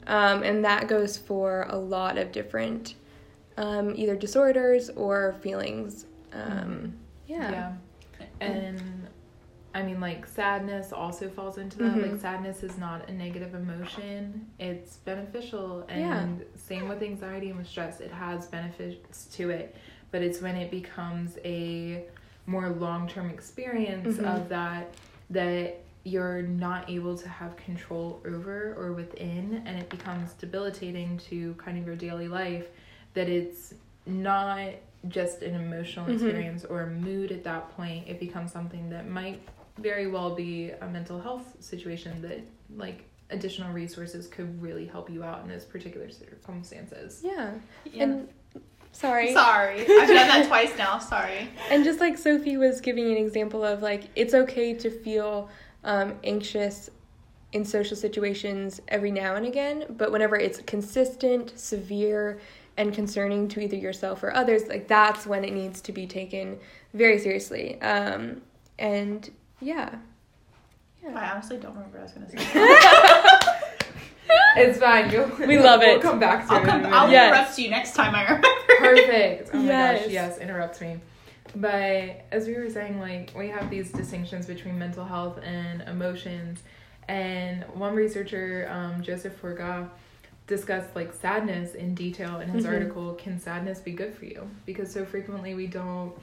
Um, 0.07 0.43
and 0.43 0.63
that 0.65 0.88
goes 0.88 1.17
for 1.17 1.65
a 1.69 1.77
lot 1.77 2.17
of 2.17 2.31
different 2.31 2.95
um, 3.57 3.93
either 3.95 4.15
disorders 4.15 4.89
or 4.91 5.35
feelings. 5.41 6.05
Um, 6.33 6.41
mm-hmm. 6.41 6.88
Yeah. 7.27 7.51
Yeah. 7.51 7.73
And 8.39 9.00
I 9.73 9.83
mean, 9.83 10.00
like 10.00 10.27
sadness 10.27 10.91
also 10.91 11.29
falls 11.29 11.57
into 11.57 11.77
that. 11.79 11.95
Mm-hmm. 11.95 12.12
Like 12.12 12.21
sadness 12.21 12.63
is 12.63 12.77
not 12.77 13.07
a 13.09 13.13
negative 13.13 13.56
emotion; 13.56 14.47
it's 14.59 14.97
beneficial. 14.97 15.85
And 15.88 16.39
yeah. 16.39 16.45
same 16.56 16.89
with 16.89 17.01
anxiety 17.01 17.50
and 17.50 17.57
with 17.57 17.68
stress, 17.68 18.01
it 18.01 18.12
has 18.12 18.47
benefits 18.47 19.25
to 19.35 19.50
it. 19.50 19.75
But 20.12 20.21
it's 20.21 20.41
when 20.41 20.57
it 20.57 20.71
becomes 20.71 21.38
a 21.45 22.03
more 22.45 22.69
long 22.69 23.07
term 23.07 23.29
experience 23.29 24.18
mm-hmm. 24.18 24.25
of 24.25 24.50
that 24.50 24.94
that 25.29 25.81
you're 26.03 26.41
not 26.41 26.89
able 26.89 27.15
to 27.15 27.29
have 27.29 27.56
control 27.56 28.21
over 28.25 28.74
or 28.77 28.91
within, 28.91 29.63
and 29.65 29.79
it 29.79 29.89
becomes 29.89 30.34
debilitating 30.34 31.17
to 31.29 31.53
kind 31.55 31.77
of 31.77 31.86
your 31.86 31.95
daily 31.95 32.27
life. 32.27 32.67
That 33.13 33.29
it's 33.29 33.74
not 34.05 34.72
just 35.07 35.41
an 35.41 35.55
emotional 35.55 36.05
mm-hmm. 36.05 36.15
experience 36.15 36.65
or 36.65 36.81
a 36.81 36.88
mood 36.88 37.31
at 37.31 37.43
that 37.43 37.75
point, 37.75 38.07
it 38.07 38.19
becomes 38.19 38.51
something 38.51 38.89
that 38.89 39.10
might 39.10 39.41
very 39.77 40.07
well 40.07 40.35
be 40.35 40.71
a 40.81 40.87
mental 40.87 41.19
health 41.19 41.55
situation 41.59 42.21
that 42.21 42.41
like 42.75 43.03
additional 43.29 43.71
resources 43.71 44.27
could 44.27 44.61
really 44.61 44.85
help 44.85 45.09
you 45.09 45.23
out 45.23 45.41
in 45.43 45.49
those 45.49 45.65
particular 45.65 46.09
circumstances. 46.09 47.21
Yeah. 47.23 47.53
yeah. 47.85 48.03
And 48.03 48.29
sorry. 48.91 49.33
Sorry. 49.33 49.81
I've 49.81 50.07
done 50.07 50.27
that 50.27 50.47
twice 50.47 50.77
now. 50.77 50.99
Sorry. 50.99 51.49
And 51.69 51.83
just 51.83 51.99
like 51.99 52.17
Sophie 52.17 52.57
was 52.57 52.81
giving 52.81 53.05
an 53.09 53.17
example 53.17 53.63
of 53.63 53.81
like 53.81 54.09
it's 54.15 54.33
okay 54.33 54.73
to 54.73 54.89
feel 54.89 55.49
um, 55.83 56.15
anxious 56.23 56.89
in 57.53 57.65
social 57.65 57.97
situations 57.97 58.79
every 58.87 59.11
now 59.11 59.35
and 59.35 59.45
again, 59.45 59.85
but 59.89 60.11
whenever 60.11 60.37
it's 60.37 60.61
consistent, 60.61 61.57
severe, 61.59 62.39
and 62.77 62.93
concerning 62.93 63.47
to 63.49 63.59
either 63.59 63.75
yourself 63.75 64.23
or 64.23 64.33
others, 64.33 64.67
like 64.67 64.87
that's 64.87 65.25
when 65.25 65.43
it 65.43 65.53
needs 65.53 65.81
to 65.81 65.91
be 65.91 66.07
taken 66.07 66.57
very 66.93 67.19
seriously. 67.19 67.79
Um, 67.81 68.41
and 68.79 69.29
yeah. 69.62 69.96
yeah. 71.03 71.18
I 71.18 71.32
honestly 71.32 71.58
don't 71.58 71.74
remember 71.74 72.00
what 72.00 72.01
I 72.01 72.03
was 72.03 72.13
gonna 72.13 72.30
say. 72.30 73.58
it's 74.58 74.80
fine. 74.80 75.10
You'll, 75.12 75.30
we 75.48 75.60
love 75.60 75.82
it. 75.82 75.88
we'll 75.88 76.01
come 76.01 76.20
back 76.20 76.48
to 76.48 76.53
I'll 76.53 76.63
it. 76.63 76.86
I'll 76.86 77.12
yes. 77.12 77.34
interrupt 77.34 77.60
you 77.60 77.70
next 77.70 77.96
time 77.96 78.15
I 78.15 78.24
remember. 78.24 78.48
Perfect. 78.80 79.51
Oh 79.53 79.58
my 79.58 79.63
yes. 79.65 80.01
gosh, 80.01 80.12
yes, 80.12 80.38
interrupt 80.39 80.82
me. 80.82 81.00
But 81.56 82.25
as 82.32 82.48
we 82.48 82.56
were 82.56 82.70
saying, 82.70 83.00
like 83.00 83.32
we 83.36 83.50
have 83.50 83.70
these 83.70 83.91
distinctions 83.91 84.46
between 84.46 84.80
mental 84.80 85.06
health 85.06 85.39
and 85.44 85.82
emotions, 85.84 86.63
and 87.08 87.63
one 87.74 87.94
researcher, 87.94 88.70
um, 88.72 89.01
Joseph 89.03 89.39
Forgas, 89.41 89.89
discussed 90.48 90.96
like 90.96 91.13
sadness 91.13 91.75
in 91.75 91.94
detail 91.94 92.39
in 92.39 92.50
his 92.50 92.63
mm-hmm. 92.63 92.74
article. 92.74 93.13
Can 93.15 93.39
sadness 93.39 93.80
be 93.80 93.91
good 93.91 94.13
for 94.13 94.25
you? 94.25 94.50
Because 94.65 94.91
so 94.91 95.06
frequently 95.06 95.56
we 95.56 95.68
don't 95.68 96.13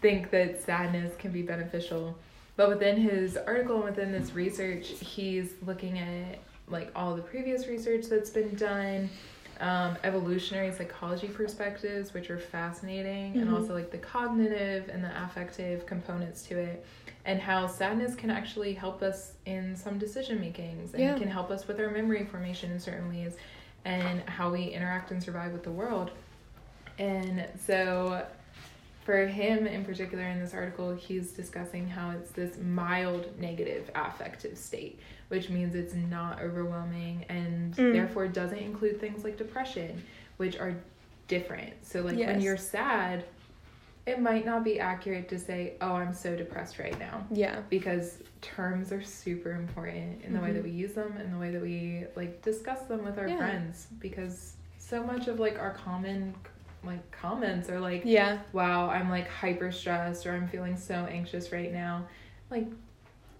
think 0.00 0.30
that 0.30 0.62
sadness 0.62 1.14
can 1.16 1.32
be 1.32 1.42
beneficial 1.42 2.16
but 2.58 2.68
within 2.68 2.96
his 2.96 3.36
article 3.36 3.76
and 3.76 3.84
within 3.84 4.10
this 4.10 4.34
research, 4.34 4.88
he's 5.00 5.52
looking 5.64 5.96
at 5.96 6.40
like 6.66 6.90
all 6.96 7.14
the 7.14 7.22
previous 7.22 7.68
research 7.68 8.06
that's 8.06 8.30
been 8.30 8.52
done 8.56 9.08
um, 9.60 9.96
evolutionary 10.02 10.72
psychology 10.72 11.28
perspectives, 11.28 12.12
which 12.12 12.30
are 12.30 12.38
fascinating, 12.38 13.32
mm-hmm. 13.32 13.42
and 13.42 13.54
also 13.54 13.74
like 13.74 13.92
the 13.92 13.98
cognitive 13.98 14.88
and 14.88 15.04
the 15.04 15.22
affective 15.24 15.86
components 15.86 16.42
to 16.48 16.58
it, 16.58 16.84
and 17.24 17.40
how 17.40 17.68
sadness 17.68 18.16
can 18.16 18.28
actually 18.28 18.74
help 18.74 19.02
us 19.02 19.34
in 19.46 19.76
some 19.76 19.96
decision 19.96 20.40
makings 20.40 20.94
and 20.94 21.02
yeah. 21.02 21.16
can 21.16 21.28
help 21.28 21.52
us 21.52 21.68
with 21.68 21.78
our 21.78 21.90
memory 21.90 22.24
formation 22.24 22.72
in 22.72 22.80
certain 22.80 23.08
ways, 23.08 23.36
and 23.84 24.20
how 24.22 24.50
we 24.50 24.64
interact 24.64 25.12
and 25.12 25.22
survive 25.22 25.52
with 25.52 25.62
the 25.62 25.70
world. 25.70 26.10
And 26.98 27.46
so 27.64 28.26
for 29.08 29.26
him 29.26 29.66
in 29.66 29.86
particular 29.86 30.24
in 30.24 30.38
this 30.38 30.52
article, 30.52 30.94
he's 30.94 31.30
discussing 31.30 31.88
how 31.88 32.10
it's 32.10 32.30
this 32.32 32.58
mild 32.58 33.26
negative 33.40 33.90
affective 33.94 34.58
state, 34.58 35.00
which 35.28 35.48
means 35.48 35.74
it's 35.74 35.94
not 35.94 36.42
overwhelming 36.42 37.24
and 37.30 37.74
mm. 37.74 37.94
therefore 37.94 38.28
doesn't 38.28 38.58
include 38.58 39.00
things 39.00 39.24
like 39.24 39.38
depression, 39.38 40.04
which 40.36 40.58
are 40.58 40.76
different. 41.26 41.72
So, 41.80 42.02
like 42.02 42.18
yes. 42.18 42.26
when 42.26 42.42
you're 42.42 42.58
sad, 42.58 43.24
it 44.04 44.20
might 44.20 44.44
not 44.44 44.62
be 44.62 44.78
accurate 44.78 45.26
to 45.30 45.38
say, 45.38 45.76
oh, 45.80 45.94
I'm 45.94 46.12
so 46.12 46.36
depressed 46.36 46.78
right 46.78 46.98
now. 46.98 47.26
Yeah. 47.30 47.62
Because 47.70 48.18
terms 48.42 48.92
are 48.92 49.02
super 49.02 49.52
important 49.52 50.22
in 50.22 50.34
the 50.34 50.38
mm-hmm. 50.38 50.48
way 50.48 50.52
that 50.52 50.64
mm-hmm. 50.64 50.68
we 50.68 50.82
use 50.82 50.92
them 50.92 51.16
and 51.16 51.32
the 51.32 51.38
way 51.38 51.50
that 51.50 51.62
we 51.62 52.04
like 52.14 52.42
discuss 52.42 52.82
them 52.82 53.06
with 53.06 53.18
our 53.18 53.26
yeah. 53.26 53.38
friends 53.38 53.86
because 54.00 54.52
so 54.78 55.02
much 55.02 55.28
of 55.28 55.40
like 55.40 55.58
our 55.58 55.72
common 55.72 56.34
like 56.84 57.10
comments 57.10 57.68
or 57.68 57.80
like 57.80 58.02
yeah. 58.04 58.38
Wow 58.52 58.88
i'm 58.88 59.10
like 59.10 59.28
hyper 59.28 59.72
stressed 59.72 60.26
or 60.26 60.32
i'm 60.32 60.48
feeling 60.48 60.76
so 60.76 60.94
anxious 61.10 61.52
right 61.52 61.72
now. 61.72 62.06
Like 62.50 62.66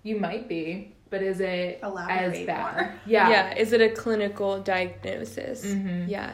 you 0.02 0.18
might 0.18 0.48
be 0.48 0.94
but 1.10 1.22
is 1.22 1.40
it 1.40 1.80
Elaborate 1.82 2.40
as 2.40 2.46
bad? 2.46 2.76
more. 2.76 2.94
yeah. 3.06 3.30
Yeah. 3.30 3.54
Is 3.56 3.72
it 3.72 3.80
a 3.80 3.88
clinical 3.88 4.60
diagnosis? 4.60 5.64
Mm-hmm. 5.64 6.08
yeah. 6.08 6.32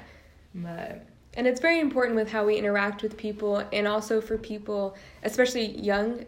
But 0.54 1.06
and 1.34 1.46
it's 1.46 1.60
very 1.60 1.80
important 1.80 2.16
with 2.16 2.30
how 2.30 2.44
we 2.44 2.56
interact 2.56 3.02
with 3.02 3.16
people 3.16 3.64
and 3.72 3.88
also 3.88 4.20
for 4.20 4.38
people 4.38 4.96
especially 5.22 5.80
young 5.80 6.24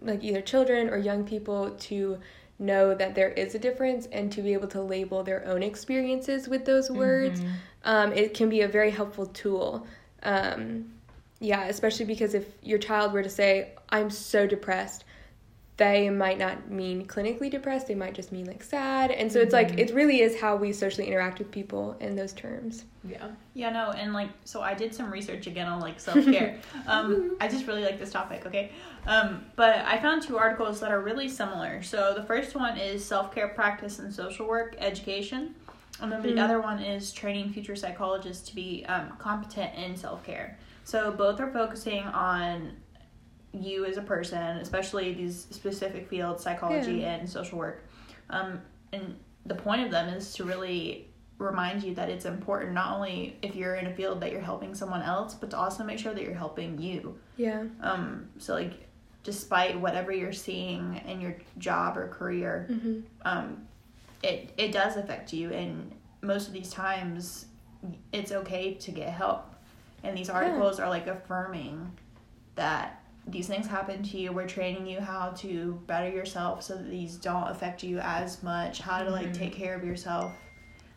like 0.00 0.22
either 0.22 0.40
children 0.40 0.88
or 0.88 0.96
young 0.96 1.24
people 1.24 1.70
to 1.72 2.18
know 2.58 2.94
that 2.94 3.14
there 3.14 3.30
is 3.30 3.54
a 3.54 3.58
difference 3.58 4.06
and 4.06 4.32
to 4.32 4.42
be 4.42 4.52
able 4.52 4.68
to 4.68 4.80
label 4.80 5.22
their 5.22 5.46
own 5.46 5.62
experiences 5.62 6.48
with 6.48 6.64
those 6.64 6.90
words. 6.90 7.40
Mm-hmm. 7.40 7.52
um, 7.84 8.12
it 8.12 8.34
can 8.34 8.48
be 8.48 8.62
a 8.62 8.68
very 8.68 8.90
helpful 8.90 9.26
tool 9.26 9.86
um, 10.22 10.92
yeah, 11.40 11.64
especially 11.66 12.06
because 12.06 12.34
if 12.34 12.46
your 12.62 12.78
child 12.78 13.12
were 13.12 13.22
to 13.22 13.30
say, 13.30 13.72
I'm 13.90 14.10
so 14.10 14.46
depressed, 14.46 15.04
they 15.78 16.10
might 16.10 16.38
not 16.38 16.68
mean 16.68 17.06
clinically 17.06 17.48
depressed, 17.48 17.86
they 17.86 17.94
might 17.94 18.12
just 18.12 18.32
mean 18.32 18.46
like 18.46 18.64
sad. 18.64 19.12
And 19.12 19.30
so 19.30 19.38
mm-hmm. 19.38 19.44
it's 19.44 19.52
like, 19.52 19.68
mm-hmm. 19.68 19.78
it 19.78 19.94
really 19.94 20.20
is 20.20 20.38
how 20.40 20.56
we 20.56 20.72
socially 20.72 21.06
interact 21.06 21.38
with 21.38 21.52
people 21.52 21.96
in 22.00 22.16
those 22.16 22.32
terms. 22.32 22.84
Yeah. 23.04 23.28
Yeah, 23.54 23.70
no, 23.70 23.92
and 23.92 24.12
like, 24.12 24.30
so 24.44 24.60
I 24.60 24.74
did 24.74 24.92
some 24.92 25.08
research 25.12 25.46
again 25.46 25.68
on 25.68 25.78
like 25.78 26.00
self 26.00 26.24
care. 26.24 26.58
um, 26.88 27.36
I 27.40 27.46
just 27.46 27.68
really 27.68 27.84
like 27.84 28.00
this 28.00 28.10
topic, 28.10 28.44
okay? 28.46 28.72
Um, 29.06 29.44
but 29.54 29.76
I 29.86 29.98
found 30.00 30.22
two 30.22 30.36
articles 30.36 30.80
that 30.80 30.90
are 30.90 31.00
really 31.00 31.28
similar. 31.28 31.80
So 31.84 32.12
the 32.12 32.24
first 32.24 32.56
one 32.56 32.76
is 32.76 33.04
self 33.04 33.32
care 33.32 33.48
practice 33.48 34.00
and 34.00 34.12
social 34.12 34.48
work 34.48 34.74
education. 34.80 35.54
And 36.00 36.12
then 36.12 36.22
the 36.22 36.28
mm-hmm. 36.28 36.38
other 36.38 36.60
one 36.60 36.78
is 36.78 37.12
training 37.12 37.52
future 37.52 37.76
psychologists 37.76 38.48
to 38.48 38.54
be 38.54 38.84
um, 38.86 39.12
competent 39.18 39.74
in 39.74 39.96
self 39.96 40.24
care. 40.24 40.58
So 40.84 41.10
both 41.10 41.40
are 41.40 41.50
focusing 41.50 42.04
on 42.04 42.76
you 43.52 43.84
as 43.84 43.96
a 43.96 44.02
person, 44.02 44.58
especially 44.58 45.12
these 45.12 45.46
specific 45.50 46.08
fields, 46.08 46.42
psychology 46.42 47.00
yeah. 47.00 47.16
and 47.16 47.28
social 47.28 47.58
work. 47.58 47.84
Um, 48.30 48.60
and 48.92 49.16
the 49.46 49.54
point 49.54 49.82
of 49.82 49.90
them 49.90 50.08
is 50.08 50.32
to 50.34 50.44
really 50.44 51.08
remind 51.38 51.82
you 51.82 51.94
that 51.94 52.08
it's 52.08 52.24
important 52.24 52.72
not 52.72 52.94
only 52.94 53.36
if 53.42 53.54
you're 53.54 53.76
in 53.76 53.86
a 53.86 53.94
field 53.94 54.20
that 54.20 54.32
you're 54.32 54.40
helping 54.40 54.74
someone 54.74 55.02
else, 55.02 55.34
but 55.34 55.50
to 55.50 55.58
also 55.58 55.84
make 55.84 55.98
sure 55.98 56.12
that 56.12 56.22
you're 56.22 56.34
helping 56.34 56.78
you. 56.78 57.18
Yeah. 57.36 57.64
Um. 57.80 58.28
So 58.38 58.54
like, 58.54 58.88
despite 59.24 59.78
whatever 59.78 60.12
you're 60.12 60.32
seeing 60.32 61.00
in 61.06 61.20
your 61.20 61.36
job 61.58 61.96
or 61.96 62.08
career, 62.08 62.66
mm-hmm. 62.70 63.00
um, 63.22 63.67
it 64.22 64.52
it 64.56 64.72
does 64.72 64.96
affect 64.96 65.32
you 65.32 65.52
and 65.52 65.92
most 66.22 66.48
of 66.48 66.52
these 66.52 66.70
times 66.70 67.46
it's 68.12 68.32
okay 68.32 68.74
to 68.74 68.90
get 68.90 69.08
help 69.08 69.54
and 70.02 70.16
these 70.16 70.30
articles 70.30 70.78
yeah. 70.78 70.84
are 70.84 70.88
like 70.88 71.06
affirming 71.06 71.92
that 72.56 73.02
these 73.26 73.46
things 73.46 73.66
happen 73.66 74.02
to 74.02 74.18
you 74.18 74.32
we're 74.32 74.46
training 74.46 74.86
you 74.86 75.00
how 75.00 75.28
to 75.30 75.80
better 75.86 76.08
yourself 76.08 76.62
so 76.62 76.74
that 76.74 76.90
these 76.90 77.16
don't 77.16 77.48
affect 77.48 77.82
you 77.82 77.98
as 77.98 78.42
much 78.42 78.80
how 78.80 79.02
to 79.02 79.10
like 79.10 79.26
mm-hmm. 79.26 79.32
take 79.32 79.52
care 79.52 79.76
of 79.76 79.84
yourself 79.84 80.32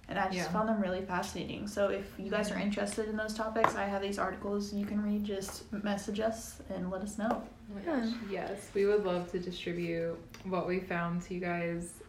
and 0.08 0.18
i 0.18 0.26
just 0.26 0.38
yeah. 0.38 0.52
found 0.52 0.68
them 0.68 0.82
really 0.82 1.02
fascinating 1.02 1.68
so 1.68 1.90
if 1.90 2.14
you 2.18 2.32
guys 2.32 2.50
are 2.50 2.56
mm-hmm. 2.56 2.64
interested 2.64 3.08
in 3.08 3.16
those 3.16 3.34
topics 3.34 3.76
i 3.76 3.84
have 3.84 4.02
these 4.02 4.18
articles 4.18 4.74
you 4.74 4.86
can 4.86 5.04
read 5.04 5.24
just 5.24 5.72
message 5.84 6.20
us 6.20 6.62
and 6.74 6.90
let 6.90 7.02
us 7.02 7.18
know 7.18 7.44
yeah. 7.86 8.10
yes 8.30 8.70
we 8.74 8.86
would 8.86 9.04
love 9.04 9.30
to 9.32 9.40
distribute 9.40 10.18
what 10.46 10.68
we 10.68 10.80
found 10.80 11.22
to 11.22 11.34
you 11.34 11.40
guys 11.40 12.01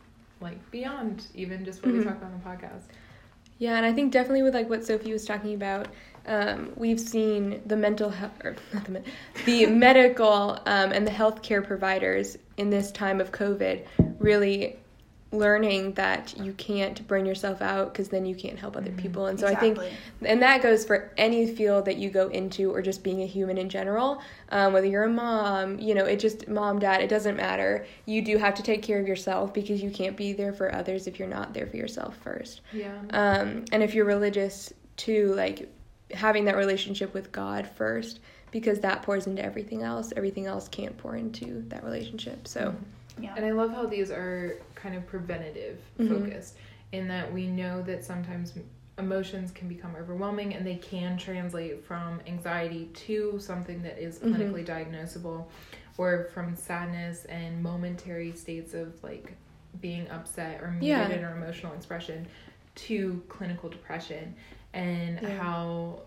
like 0.43 0.71
beyond 0.71 1.27
even 1.35 1.65
just 1.65 1.83
what 1.83 1.91
mm-hmm. 1.91 1.99
we 1.99 2.05
talk 2.05 2.17
about 2.17 2.33
on 2.33 2.41
the 2.41 2.45
podcast. 2.45 2.83
Yeah, 3.59 3.77
and 3.77 3.87
I 3.87 3.93
think 3.93 4.13
definitely 4.13 4.43
with 4.43 4.55
like 4.55 4.69
what 4.69 4.85
Sophie 4.85 5.13
was 5.13 5.25
talking 5.25 5.55
about, 5.55 5.89
um, 6.27 6.73
we've 6.77 7.01
seen 7.01 7.63
the 7.67 7.77
mental 7.77 8.11
health, 8.11 8.33
or 8.45 8.57
not 8.73 8.85
the, 8.85 9.03
the 9.45 9.67
medical 9.71 10.59
um, 10.67 10.93
and 10.93 11.07
the 11.07 11.11
healthcare 11.11 11.65
providers 11.65 12.37
in 12.57 12.71
this 12.71 12.91
time 12.91 13.21
of 13.21 13.33
COVID 13.33 13.87
really 14.19 14.79
learning 15.33 15.95
that 15.95 16.35
you 16.39 16.53
can't 16.53 17.07
burn 17.09 17.25
yourself 17.25 17.63
out 17.63 17.93
because 17.93 18.11
then 18.11 18.27
you 18.27 18.35
can't 18.35 18.59
help 18.59 18.77
other 18.77 18.91
mm-hmm. 18.91 18.99
people. 18.99 19.27
And 19.27 19.41
so 19.41 19.47
exactly. 19.47 19.71
i 19.71 19.75
think 19.75 19.99
and 20.23 20.43
that 20.43 20.63
goes 20.63 20.85
for 20.85 21.11
any 21.17 21.47
field 21.47 21.87
that 21.87 21.97
you 21.97 22.11
go 22.11 22.29
into 22.29 22.71
or 22.71 22.83
just 22.83 23.03
being 23.03 23.23
a 23.23 23.27
human 23.27 23.59
in 23.59 23.69
general 23.69 24.23
um, 24.51 24.73
whether 24.73 24.87
you're 24.87 25.05
a 25.05 25.09
mom 25.09 25.79
you 25.79 25.95
know 25.95 26.05
it 26.05 26.21
just 26.21 26.47
mom 26.49 26.79
dad 26.79 27.01
it 27.01 27.09
doesn't 27.09 27.37
matter. 27.37 27.87
You 28.07 28.23
do 28.23 28.37
have 28.37 28.55
to 28.55 28.63
take 28.63 28.83
care 28.83 29.01
of 29.01 29.09
yourself 29.09 29.55
because 29.55 29.83
you 29.83 29.91
can't 29.91 30.17
be 30.17 30.33
there 30.33 30.53
for 30.53 30.75
others 30.75 31.07
if 31.07 31.19
you're 31.19 31.29
not 31.29 31.55
there 31.55 31.67
for 31.67 31.77
yourself 31.77 32.17
first. 32.19 32.61
Yeah. 32.73 32.99
Um, 33.11 33.65
and 33.73 33.83
if 33.83 33.95
you're 33.95 34.05
religious 34.05 34.73
too 34.97 35.35
like 35.35 35.69
having 36.13 36.45
that 36.45 36.57
relationship 36.57 37.15
with 37.15 37.33
god 37.33 37.67
first 37.67 38.21
because 38.51 38.81
that 38.81 39.03
pours 39.03 39.27
into 39.27 39.43
everything 39.43 39.83
else. 39.83 40.13
Everything 40.15 40.45
else 40.47 40.69
can't 40.69 40.97
pour 40.99 41.17
into 41.17 41.65
that 41.69 41.83
relationship. 41.83 42.47
So 42.47 42.61
mm-hmm. 42.61 42.83
Yeah. 43.21 43.35
And 43.37 43.45
I 43.45 43.51
love 43.51 43.73
how 43.73 43.87
these 43.87 44.11
are 44.11 44.57
kind 44.83 44.95
of 44.95 45.07
preventative 45.07 45.79
mm-hmm. 45.99 46.13
focused 46.13 46.57
in 46.93 47.09
that 47.09 47.33
we 47.33 47.47
know 47.47 47.83
that 47.83 48.05
sometimes 48.05 48.55
emotions 48.99 49.51
can 49.51 49.69
become 49.69 49.95
overwhelming 49.97 50.55
and 50.55 50.67
they 50.67 50.77
can 50.77 51.17
translate 51.17 51.85
from 51.85 52.21
anxiety 52.27 52.91
to 52.95 53.39
something 53.39 53.83
that 53.83 53.99
is 53.99 54.19
mm-hmm. 54.19 54.35
clinically 54.35 54.65
mm-hmm. 54.67 54.95
diagnosable 54.95 55.47
or 55.99 56.29
from 56.35 56.55
sadness 56.55 57.25
and 57.27 57.63
momentary 57.63 58.33
states 58.33 58.75
of 58.75 58.93
like 59.03 59.33
being 59.81 60.09
upset 60.11 60.61
or 60.61 60.71
muted 60.73 61.21
yeah. 61.21 61.27
our 61.27 61.37
emotional 61.37 61.73
expression 61.75 62.27
to 62.75 63.23
clinical 63.29 63.69
depression 63.69 64.35
and 64.75 65.21
yeah. 65.23 65.39
how 65.39 66.01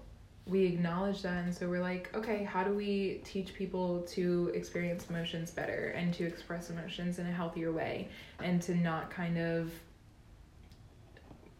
we 0.47 0.65
acknowledge 0.65 1.23
that 1.23 1.43
and 1.43 1.53
so 1.53 1.67
we're 1.67 1.81
like 1.81 2.15
okay 2.15 2.43
how 2.43 2.63
do 2.63 2.71
we 2.71 3.19
teach 3.23 3.53
people 3.53 4.01
to 4.01 4.51
experience 4.53 5.07
emotions 5.09 5.49
better 5.49 5.93
and 5.95 6.13
to 6.13 6.23
express 6.23 6.69
emotions 6.69 7.17
in 7.17 7.25
a 7.25 7.31
healthier 7.31 7.71
way 7.71 8.07
and 8.39 8.61
to 8.61 8.75
not 8.75 9.09
kind 9.09 9.37
of 9.37 9.71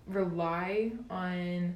rely 0.07 0.91
on 1.09 1.75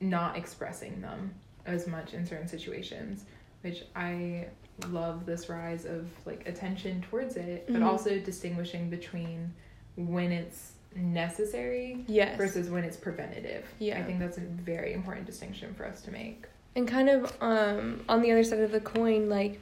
not 0.00 0.36
expressing 0.36 1.00
them 1.00 1.34
as 1.66 1.88
much 1.88 2.14
in 2.14 2.24
certain 2.24 2.46
situations 2.46 3.24
which 3.62 3.82
i 3.96 4.46
love 4.90 5.26
this 5.26 5.48
rise 5.48 5.84
of 5.84 6.08
like 6.26 6.46
attention 6.46 7.00
towards 7.10 7.36
it 7.36 7.64
but 7.66 7.76
mm-hmm. 7.76 7.84
also 7.84 8.18
distinguishing 8.20 8.88
between 8.88 9.52
when 9.96 10.30
it's 10.30 10.72
necessary 10.96 12.04
yes. 12.06 12.36
versus 12.36 12.70
when 12.70 12.84
it's 12.84 12.96
preventative. 12.96 13.64
Yeah. 13.78 13.98
I 13.98 14.02
think 14.02 14.18
that's 14.18 14.38
a 14.38 14.42
very 14.42 14.92
important 14.92 15.26
distinction 15.26 15.74
for 15.74 15.86
us 15.86 16.00
to 16.02 16.10
make. 16.10 16.46
And 16.76 16.88
kind 16.88 17.08
of 17.08 17.32
um, 17.40 18.02
on 18.08 18.22
the 18.22 18.32
other 18.32 18.44
side 18.44 18.60
of 18.60 18.72
the 18.72 18.80
coin, 18.80 19.28
like 19.28 19.60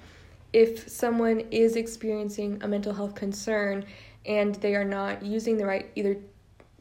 if 0.52 0.88
someone 0.88 1.40
is 1.50 1.76
experiencing 1.76 2.58
a 2.62 2.68
mental 2.68 2.92
health 2.92 3.14
concern 3.14 3.84
and 4.26 4.54
they 4.56 4.74
are 4.74 4.84
not 4.84 5.22
using 5.22 5.56
the 5.56 5.66
right 5.66 5.90
either 5.94 6.16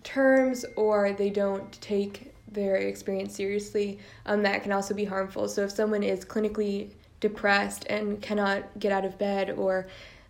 terms 0.04 0.66
or 0.76 1.14
they 1.14 1.30
don't 1.30 1.72
take 1.82 2.34
their 2.52 2.76
experience 2.76 3.36
seriously, 3.36 4.00
um, 4.26 4.44
that 4.44 4.62
can 4.64 4.72
also 4.72 4.94
be 4.94 5.06
harmful. 5.06 5.48
So 5.48 5.64
if 5.64 5.72
someone 5.72 6.04
is 6.04 6.26
clinically 6.26 6.92
depressed 7.20 7.86
and 7.90 8.22
cannot 8.22 8.78
get 8.80 8.92
out 8.92 9.06
of 9.06 9.18
bed 9.18 9.52
or 9.52 9.88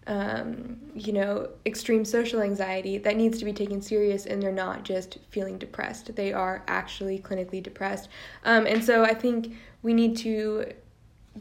um, 0.07 0.77
you 0.95 1.13
know, 1.13 1.49
extreme 1.65 2.03
social 2.05 2.41
anxiety 2.41 2.97
that 2.99 3.15
needs 3.15 3.37
to 3.39 3.45
be 3.45 3.53
taken 3.53 3.81
serious 3.81 4.25
and 4.25 4.41
they're 4.41 4.51
not 4.51 4.83
just 4.83 5.19
feeling 5.29 5.57
depressed. 5.57 6.15
They 6.15 6.33
are 6.33 6.63
actually 6.67 7.19
clinically 7.19 7.61
depressed. 7.61 8.09
Um, 8.43 8.65
and 8.65 8.83
so 8.83 9.03
I 9.03 9.13
think 9.13 9.55
we 9.83 9.93
need 9.93 10.17
to 10.17 10.71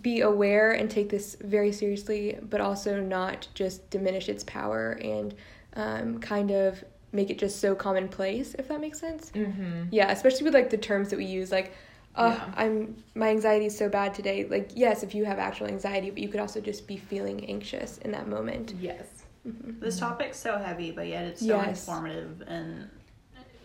be 0.02 0.20
aware 0.20 0.72
and 0.72 0.90
take 0.90 1.08
this 1.08 1.36
very 1.40 1.72
seriously, 1.72 2.38
but 2.48 2.60
also 2.60 3.00
not 3.00 3.48
just 3.54 3.88
diminish 3.90 4.28
its 4.28 4.44
power 4.44 4.92
and 5.02 5.34
um, 5.74 6.18
kind 6.20 6.50
of 6.50 6.84
make 7.12 7.28
it 7.30 7.38
just 7.38 7.60
so 7.60 7.74
commonplace 7.74 8.54
if 8.54 8.68
that 8.68 8.80
makes 8.80 9.00
sense 9.00 9.32
Mm-hmm. 9.34 9.86
yeah 9.90 10.12
especially 10.12 10.44
with 10.44 10.54
like 10.54 10.70
the 10.70 10.76
terms 10.76 11.10
that 11.10 11.16
we 11.16 11.24
use 11.24 11.50
like 11.50 11.72
uh, 12.16 12.34
Yeah. 12.36 12.52
i'm 12.56 13.02
my 13.14 13.28
anxiety 13.28 13.66
is 13.66 13.76
so 13.76 13.88
bad 13.88 14.12
today 14.14 14.44
like 14.48 14.70
yes 14.74 15.02
if 15.02 15.14
you 15.14 15.24
have 15.24 15.38
actual 15.38 15.66
anxiety 15.68 16.10
but 16.10 16.18
you 16.18 16.28
could 16.28 16.40
also 16.40 16.60
just 16.60 16.86
be 16.86 16.96
feeling 16.96 17.44
anxious 17.48 17.98
in 17.98 18.10
that 18.12 18.26
moment 18.28 18.74
Yes. 18.80 19.06
Mhm. 19.48 19.80
This 19.80 19.98
topic's 19.98 20.38
so 20.38 20.58
heavy, 20.58 20.90
but 20.90 21.06
yet 21.06 21.24
it's 21.24 21.40
so 21.40 21.46
Yes. 21.56 21.88
informative, 21.88 22.42
and 22.46 22.90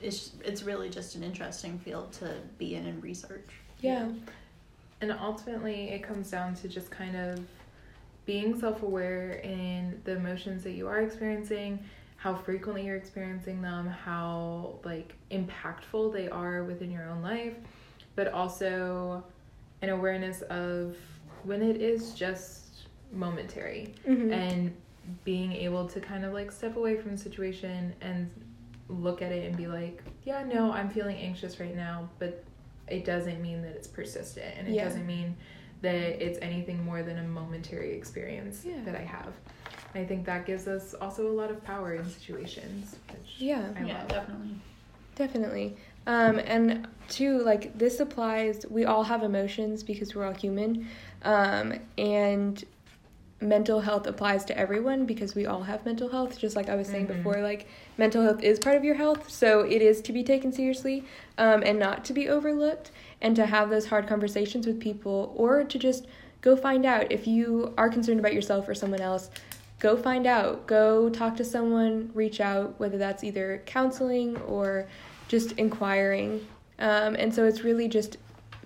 it's 0.01 0.31
it's 0.45 0.63
really 0.63 0.89
just 0.89 1.15
an 1.15 1.23
interesting 1.23 1.77
field 1.79 2.13
to 2.13 2.37
be 2.57 2.75
in 2.75 2.85
and 2.85 3.03
research. 3.03 3.49
yeah 3.81 4.07
And 5.01 5.11
ultimately, 5.11 5.89
it 5.89 6.01
comes 6.01 6.31
down 6.31 6.55
to 6.55 6.69
just 6.69 6.89
kind 6.91 7.17
of 7.17 7.39
being 8.25 8.57
self 8.59 8.83
aware 8.83 9.33
in 9.43 10.01
the 10.05 10.13
emotions 10.15 10.63
that 10.63 10.71
you 10.71 10.87
are 10.87 11.01
experiencing, 11.01 11.83
how 12.15 12.33
frequently 12.35 12.85
you're 12.85 12.95
experiencing 12.95 13.61
them, 13.61 13.85
how 13.87 14.79
like 14.85 15.13
impactful 15.31 16.13
they 16.13 16.29
are 16.29 16.63
within 16.63 16.89
your 16.89 17.09
own 17.09 17.21
life, 17.21 17.55
but 18.15 18.27
also 18.33 19.23
an 19.81 19.89
awareness 19.89 20.41
of 20.43 20.95
when 21.43 21.61
it 21.61 21.81
is 21.81 22.13
just 22.13 22.87
momentary 23.11 23.93
Mhm. 24.07 24.31
and 24.31 24.75
being 25.23 25.51
able 25.53 25.87
to 25.87 25.99
kind 25.99 26.25
of 26.25 26.33
like 26.33 26.51
step 26.51 26.75
away 26.77 26.97
from 26.97 27.11
the 27.11 27.17
situation 27.17 27.93
and 28.01 28.29
look 28.87 29.21
at 29.21 29.31
it 29.31 29.45
and 29.47 29.55
be 29.57 29.67
like, 29.67 30.01
yeah, 30.23 30.43
no, 30.43 30.71
I'm 30.71 30.89
feeling 30.89 31.17
anxious 31.17 31.59
right 31.59 31.75
now, 31.75 32.09
but 32.19 32.43
it 32.87 33.05
doesn't 33.05 33.41
mean 33.41 33.61
that 33.61 33.75
it's 33.75 33.87
persistent 33.87 34.55
and 34.57 34.67
it 34.67 34.73
Yeah. 34.73 34.85
doesn't 34.85 35.05
mean 35.05 35.35
that 35.81 35.93
it's 36.25 36.39
anything 36.41 36.83
more 36.83 37.03
than 37.03 37.17
a 37.19 37.23
momentary 37.23 37.93
experience 37.93 38.65
Yeah. 38.65 38.81
that 38.85 38.95
I 38.95 39.01
have. 39.03 39.33
I 39.93 40.03
think 40.05 40.25
that 40.25 40.45
gives 40.45 40.67
us 40.67 40.93
also 40.95 41.27
a 41.27 41.31
lot 41.33 41.51
of 41.51 41.63
power 41.63 41.93
in 41.95 42.05
situations, 42.09 42.95
which 43.11 43.35
Yeah. 43.37 43.71
I 43.75 43.83
yeah, 43.83 43.99
love. 43.99 44.07
definitely. 44.07 44.55
Definitely. 45.15 45.77
Um, 46.07 46.39
and 46.39 46.87
two, 47.09 47.39
like 47.43 47.77
this 47.77 47.99
applies, 47.99 48.65
we 48.69 48.85
all 48.85 49.03
have 49.03 49.23
emotions 49.23 49.83
because 49.83 50.15
we're 50.15 50.25
all 50.25 50.33
human. 50.33 50.87
Um, 51.23 51.73
and 51.97 52.63
mental 53.41 53.81
health 53.81 54.07
applies 54.07 54.45
to 54.45 54.57
everyone 54.57 55.05
because 55.05 55.35
we 55.35 55.45
all 55.45 55.63
have 55.63 55.85
mental 55.85 56.09
health. 56.09 56.37
Just 56.39 56.55
like 56.55 56.69
I 56.69 56.75
was 56.75 56.87
saying 56.87 57.07
Mhm. 57.07 57.17
before, 57.17 57.41
like 57.41 57.67
mental 57.97 58.23
health 58.23 58.41
is 58.43 58.59
part 58.59 58.75
of 58.77 58.83
your 58.83 58.95
health. 58.95 59.29
So 59.29 59.61
it 59.61 59.81
is 59.81 60.01
to 60.01 60.13
be 60.13 60.23
taken 60.23 60.51
seriously 60.51 61.03
um, 61.37 61.61
and 61.65 61.77
not 61.77 62.05
to 62.05 62.13
be 62.13 62.29
overlooked 62.29 62.91
and 63.21 63.35
to 63.35 63.45
have 63.45 63.69
those 63.69 63.87
hard 63.87 64.07
conversations 64.07 64.65
with 64.65 64.79
people 64.79 65.33
or 65.35 65.63
to 65.63 65.79
just 65.79 66.05
go 66.41 66.55
find 66.55 66.85
out 66.85 67.11
if 67.11 67.25
you 67.27 67.73
are 67.77 67.89
concerned 67.89 68.19
about 68.19 68.33
yourself 68.33 68.69
or 68.69 68.75
someone 68.75 69.01
else 69.01 69.31
go 69.79 69.97
find 69.97 70.27
out 70.27 70.67
go 70.67 71.09
talk 71.09 71.35
to 71.35 71.43
someone 71.43 72.09
reach 72.13 72.39
out 72.39 72.79
whether 72.79 72.97
that's 72.99 73.23
either 73.23 73.61
counseling 73.65 74.37
or 74.41 74.87
just 75.27 75.51
inquiring 75.53 76.45
um, 76.79 77.15
and 77.15 77.33
so 77.33 77.45
it's 77.45 77.61
really 77.61 77.87
just 77.87 78.17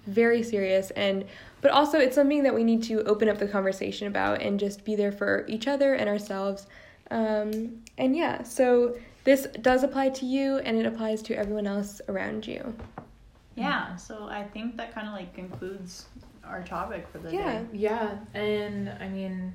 very 0.07 0.41
serious 0.43 0.91
and 0.91 1.25
but 1.61 1.71
also 1.71 1.99
it's 1.99 2.15
something 2.15 2.43
that 2.43 2.55
we 2.55 2.63
need 2.63 2.81
to 2.81 3.03
open 3.03 3.27
up 3.29 3.37
the 3.37 3.47
conversation 3.47 4.07
about 4.07 4.41
and 4.41 4.59
just 4.59 4.83
be 4.85 4.95
there 4.95 5.11
for 5.11 5.45
each 5.47 5.67
other 5.67 5.93
and 5.93 6.09
ourselves 6.09 6.67
um, 7.11 7.81
and 7.97 8.15
yeah 8.15 8.41
so 8.43 8.95
this 9.25 9.47
does 9.61 9.83
apply 9.83 10.09
to 10.09 10.25
you 10.25 10.57
and 10.59 10.77
it 10.77 10.85
applies 10.85 11.21
to 11.21 11.35
everyone 11.35 11.67
else 11.67 12.01
around 12.07 12.47
you 12.47 12.73
Yeah, 13.55 13.95
so 13.97 14.27
I 14.29 14.43
think 14.43 14.77
that 14.77 14.93
kind 14.93 15.07
of 15.07 15.13
like 15.13 15.33
concludes 15.33 16.05
our 16.45 16.63
topic 16.63 17.07
for 17.11 17.17
the 17.19 17.31
Yeah. 17.33 17.59
day. 17.59 17.65
Yeah, 17.73 18.17
and 18.33 18.89
I 18.89 19.09
mean, 19.09 19.53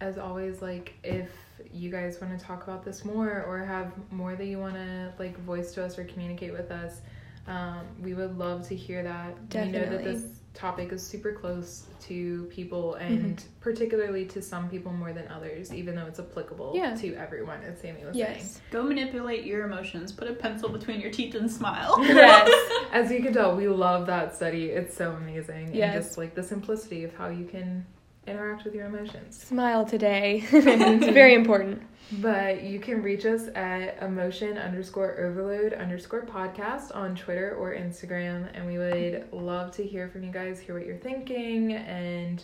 as 0.00 0.18
always, 0.18 0.60
like 0.60 0.92
if 1.02 1.30
you 1.72 1.90
guys 1.90 2.20
want 2.20 2.38
to 2.38 2.44
talk 2.44 2.62
about 2.64 2.84
this 2.84 3.04
more 3.04 3.42
or 3.44 3.58
have 3.64 3.92
more 4.10 4.34
that 4.36 4.46
you 4.46 4.58
want 4.58 4.74
to 4.74 5.12
like 5.18 5.38
voice 5.40 5.72
to 5.74 5.84
us 5.84 5.98
or 5.98 6.04
communicate 6.04 6.52
with 6.52 6.70
us, 6.70 7.00
um, 7.46 7.80
we 8.02 8.14
would 8.14 8.36
love 8.38 8.66
to 8.68 8.76
hear 8.76 9.02
that. 9.02 9.48
Definitely. 9.48 9.80
We 9.80 9.86
know 9.86 9.96
that 9.96 10.04
this 10.04 10.40
topic 10.54 10.92
is 10.92 11.06
super 11.06 11.32
close 11.32 11.84
to 12.00 12.44
people 12.50 12.94
and 12.94 13.42
particularly 13.60 14.24
to 14.26 14.42
some 14.42 14.68
people 14.68 14.92
more 14.92 15.12
than 15.12 15.28
others, 15.28 15.72
even 15.72 15.94
though 15.94 16.06
it's 16.06 16.18
applicable 16.18 16.72
Yeah. 16.74 16.94
to 16.96 17.14
everyone, 17.14 17.62
as 17.62 17.80
Sammy 17.80 18.04
was 18.04 18.16
saying. 18.16 18.34
yes 18.36 18.60
Go 18.72 18.82
manipulate 18.82 19.44
your 19.44 19.64
emotions. 19.66 20.10
Put 20.12 20.28
a 20.28 20.32
pencil 20.34 20.68
between 20.68 21.00
your 21.00 21.10
teeth 21.12 21.34
and 21.36 21.50
smile. 21.50 21.94
yes 22.04 22.50
As 22.92 23.10
you 23.12 23.22
can 23.22 23.32
tell, 23.32 23.54
we 23.56 23.68
love 23.68 24.06
that 24.08 24.34
study. 24.34 24.66
It's 24.66 24.96
so 24.96 25.12
amazing. 25.12 25.74
Yes. 25.74 25.94
And 25.94 26.02
just 26.04 26.18
like 26.18 26.34
the 26.34 26.42
simplicity 26.42 27.04
of 27.04 27.14
how 27.14 27.28
you 27.28 27.44
can 27.44 27.86
interact 28.28 28.64
with 28.64 28.74
your 28.74 28.86
emotions. 28.86 29.42
smile 29.42 29.84
today 29.84 30.44
it's 30.52 31.06
very 31.06 31.34
important 31.34 31.82
But 32.22 32.62
you 32.62 32.78
can 32.80 33.02
reach 33.02 33.26
us 33.26 33.48
at 33.54 34.02
emotion 34.02 34.56
underscore 34.56 35.18
overload 35.20 35.74
underscore 35.74 36.24
podcast 36.24 36.94
on 36.96 37.14
Twitter 37.14 37.54
or 37.54 37.74
Instagram. 37.74 38.48
And 38.54 38.66
we 38.66 38.78
would 38.78 39.28
love 39.30 39.72
to 39.76 39.82
hear 39.84 40.08
from 40.08 40.24
you 40.24 40.32
guys, 40.32 40.58
hear 40.58 40.74
what 40.74 40.86
you're 40.86 40.96
thinking. 40.96 41.74
And 41.74 42.42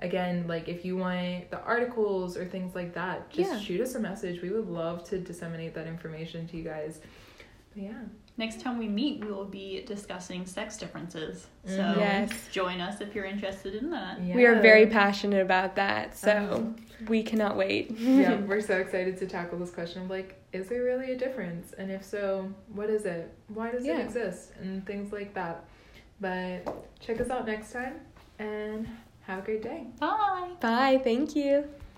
again, 0.00 0.44
like 0.46 0.68
if 0.68 0.84
you 0.84 0.96
want 0.96 1.50
the 1.50 1.60
articles 1.62 2.36
or 2.36 2.44
things 2.44 2.76
like 2.76 2.94
that, 2.94 3.28
just 3.30 3.50
Yeah. 3.50 3.58
shoot 3.58 3.80
us 3.80 3.96
a 3.96 3.98
message. 3.98 4.42
We 4.42 4.50
would 4.50 4.68
love 4.68 5.02
to 5.10 5.18
disseminate 5.18 5.74
that 5.74 5.88
information 5.88 6.46
to 6.46 6.56
you 6.56 6.62
guys. 6.62 7.00
But 7.74 7.82
yeah. 7.82 8.02
Next 8.36 8.60
time 8.62 8.78
we 8.78 8.88
meet, 8.88 9.22
we 9.22 9.30
will 9.30 9.44
be 9.44 9.82
discussing 9.86 10.46
sex 10.46 10.78
differences. 10.78 11.46
So 11.66 11.72
Mhm. 11.82 11.98
Yes. 11.98 12.48
join 12.50 12.80
us 12.80 13.00
if 13.00 13.14
you're 13.14 13.26
interested 13.26 13.74
in 13.74 13.90
that. 13.90 14.20
we 14.20 14.46
are 14.46 14.60
very 14.62 14.86
passionate 14.86 15.42
about 15.42 15.76
that 15.76 16.16
so 16.16 16.54
Um, 16.54 16.76
we 17.08 17.22
cannot 17.22 17.56
wait 17.56 17.90
yeah, 17.98 18.36
we're 18.48 18.60
so 18.62 18.78
excited 18.78 19.16
to 19.18 19.26
tackle 19.26 19.58
this 19.58 19.70
question 19.70 20.02
of 20.02 20.10
like, 20.10 20.36
is 20.52 20.68
there 20.68 20.82
really 20.82 21.12
a 21.12 21.16
difference? 21.18 21.72
And 21.74 21.90
if 21.90 22.02
so, 22.04 22.50
what 22.74 22.88
is 22.90 23.04
it? 23.04 23.30
Why 23.48 23.70
does 23.70 23.84
Yeah. 23.84 23.98
it 23.98 24.04
exist? 24.04 24.52
And 24.60 24.86
things 24.86 25.12
like 25.12 25.34
that. 25.34 25.64
But 26.20 26.64
check 27.00 27.20
us 27.20 27.30
out 27.30 27.46
next 27.46 27.72
time 27.72 28.00
and 28.38 28.88
have 29.22 29.40
a 29.40 29.42
great 29.42 29.62
day. 29.62 29.86
Bye. 29.98 30.50
bye 30.60 31.00
thank 31.04 31.36
you 31.36 31.68